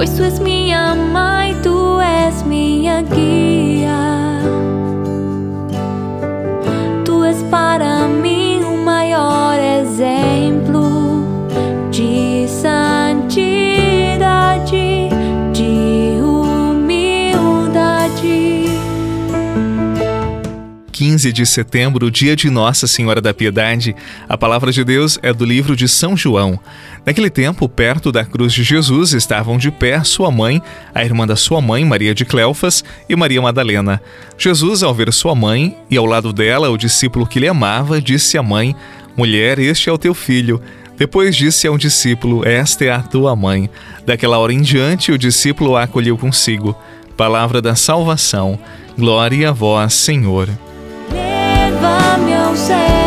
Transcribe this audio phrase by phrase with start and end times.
[0.00, 3.39] pois tu és minha mãe, tu és minha guia.
[21.00, 23.96] 15 de setembro, dia de Nossa Senhora da Piedade,
[24.28, 26.60] a palavra de Deus é do livro de São João.
[27.06, 30.60] Naquele tempo, perto da cruz de Jesus, estavam de pé sua mãe,
[30.94, 33.98] a irmã da sua mãe, Maria de Cleofas, e Maria Madalena.
[34.36, 38.36] Jesus, ao ver sua mãe e ao lado dela o discípulo que lhe amava, disse
[38.36, 38.76] à mãe:
[39.16, 40.60] Mulher, este é o teu filho.
[40.98, 43.70] Depois disse ao discípulo: Esta é a tua mãe.
[44.04, 46.76] Daquela hora em diante, o discípulo a acolheu consigo.
[47.16, 48.58] Palavra da salvação.
[48.98, 50.46] Glória a vós, Senhor.
[51.80, 52.99] Leva-me ao céu,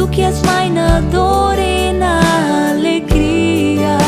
[0.00, 3.98] Tu que és mãe na dor e na alegria.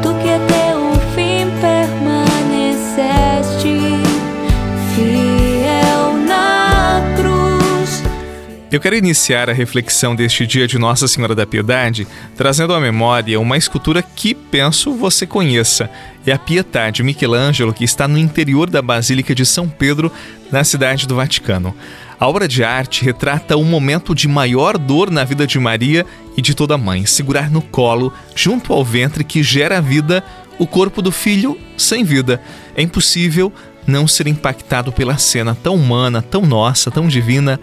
[0.00, 3.80] Tu que até o fim permaneceste
[4.94, 8.04] fiel na cruz.
[8.70, 12.06] Eu quero iniciar a reflexão deste dia de Nossa Senhora da Piedade
[12.36, 15.90] trazendo à memória uma escultura que penso você conheça.
[16.24, 20.12] É a Pietà de Michelangelo, que está no interior da Basílica de São Pedro,
[20.52, 21.74] na cidade do Vaticano.
[22.18, 26.42] A obra de arte retrata um momento de maior dor na vida de Maria e
[26.42, 30.24] de toda mãe, segurar no colo, junto ao ventre que gera a vida,
[30.58, 32.40] o corpo do filho sem vida.
[32.76, 33.52] É impossível
[33.86, 37.60] não ser impactado pela cena tão humana, tão nossa, tão divina.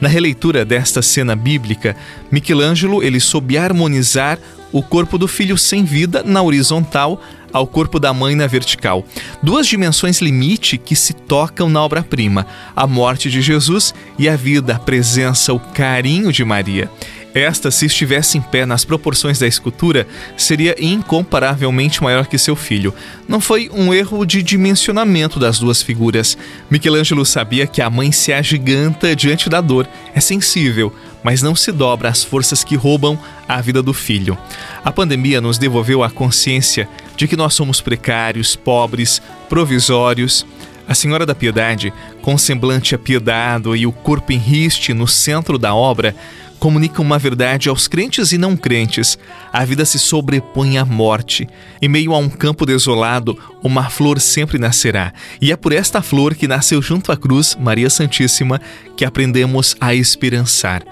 [0.00, 1.96] Na releitura desta cena bíblica,
[2.30, 4.38] Michelangelo ele soube harmonizar
[4.72, 7.20] o corpo do filho sem vida na horizontal
[7.52, 9.06] ao corpo da mãe na vertical.
[9.40, 14.74] Duas dimensões limite que se tocam na obra-prima: a morte de Jesus e a vida,
[14.74, 16.90] a presença, o carinho de Maria.
[17.34, 20.06] Esta, se estivesse em pé nas proporções da escultura,
[20.36, 22.94] seria incomparavelmente maior que seu filho.
[23.26, 26.38] Não foi um erro de dimensionamento das duas figuras.
[26.70, 30.94] Michelangelo sabia que a mãe se agiganta diante da dor, é sensível,
[31.24, 33.18] mas não se dobra às forças que roubam
[33.48, 34.38] a vida do filho.
[34.84, 40.46] A pandemia nos devolveu a consciência de que nós somos precários, pobres, provisórios.
[40.86, 45.74] A Senhora da Piedade, com semblante apiedado e o corpo em riste no centro da
[45.74, 46.14] obra,
[46.58, 49.18] comunica uma verdade aos crentes e não crentes.
[49.52, 51.46] A vida se sobrepõe à morte.
[51.80, 55.12] Em meio a um campo desolado, uma flor sempre nascerá.
[55.40, 58.60] E é por esta flor que nasceu junto à cruz, Maria Santíssima,
[58.96, 60.82] que aprendemos a esperançar.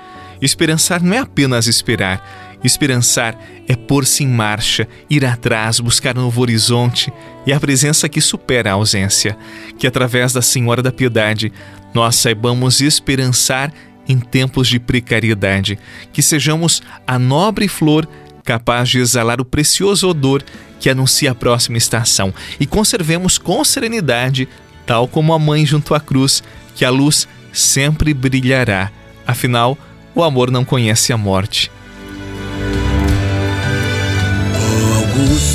[0.42, 2.41] Esperançar não é apenas esperar.
[2.64, 7.12] Esperançar é pôr-se em marcha, ir atrás, buscar novo horizonte
[7.46, 9.36] e a presença que supera a ausência.
[9.78, 11.52] Que através da Senhora da Piedade
[11.92, 13.72] nós saibamos esperançar
[14.08, 15.78] em tempos de precariedade,
[16.12, 18.08] que sejamos a nobre flor
[18.44, 20.42] capaz de exalar o precioso odor
[20.80, 24.48] que anuncia a próxima estação e conservemos com serenidade,
[24.84, 26.42] tal como a mãe junto à cruz,
[26.74, 28.90] que a luz sempre brilhará.
[29.26, 29.78] Afinal,
[30.14, 31.70] o amor não conhece a morte.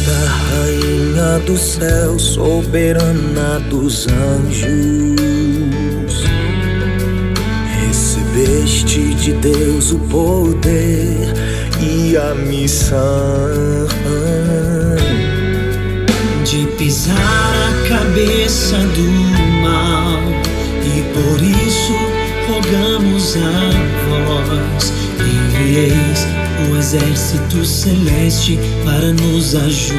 [0.07, 4.65] Augusta, rainha do céu, soberana dos anjos,
[7.79, 11.33] recebeste de Deus o poder
[11.81, 12.95] e a missão
[16.45, 19.11] de pisar a cabeça do
[19.61, 20.21] mal.
[20.85, 21.93] E por isso
[22.47, 23.69] rogamos a
[24.07, 24.93] vós
[26.87, 29.97] exército celeste para nos ajudar.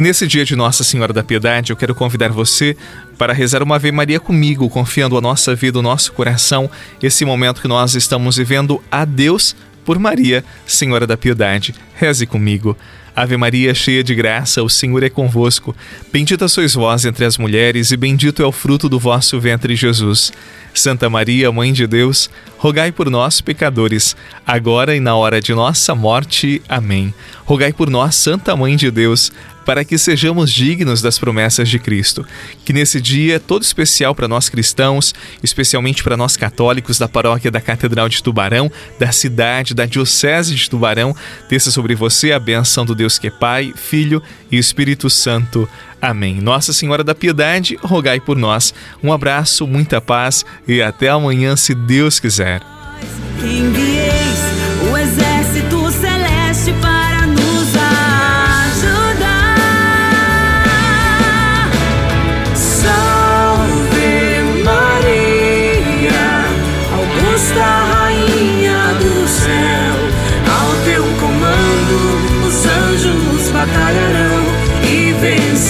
[0.00, 2.74] E nesse dia de Nossa Senhora da Piedade, eu quero convidar você
[3.18, 6.70] para rezar uma Ave Maria comigo, confiando a nossa vida, o nosso coração,
[7.02, 9.54] esse momento que nós estamos vivendo a Deus
[9.84, 11.74] por Maria, Senhora da Piedade.
[11.94, 12.74] Reze comigo.
[13.14, 15.76] Ave Maria, cheia de graça, o Senhor é convosco.
[16.10, 20.32] Bendita sois vós entre as mulheres, e bendito é o fruto do vosso ventre, Jesus.
[20.72, 25.94] Santa Maria, Mãe de Deus, rogai por nós, pecadores, agora e na hora de nossa
[25.94, 26.62] morte.
[26.68, 27.12] Amém.
[27.44, 29.32] Rogai por nós, Santa Mãe de Deus,
[29.70, 32.26] para que sejamos dignos das promessas de Cristo.
[32.64, 35.14] Que nesse dia todo especial para nós cristãos,
[35.44, 38.68] especialmente para nós católicos da paróquia da Catedral de Tubarão,
[38.98, 41.14] da cidade, da Diocese de Tubarão,
[41.48, 44.20] desça sobre você a benção do Deus que é Pai, Filho
[44.50, 45.68] e Espírito Santo.
[46.02, 46.40] Amém.
[46.40, 48.74] Nossa Senhora da Piedade, rogai por nós.
[49.00, 52.60] Um abraço, muita paz e até amanhã, se Deus quiser.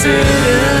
[0.01, 0.80] soon.